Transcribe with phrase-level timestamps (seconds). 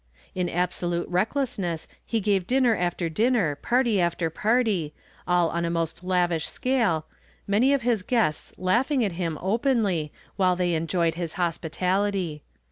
[0.33, 4.95] In absolute recklessness he gave dinner after dinner, party after party,
[5.27, 7.05] all on a most lavish scale,
[7.45, 12.41] many of his guests laughing at him openly while they enjoyed his hospitality.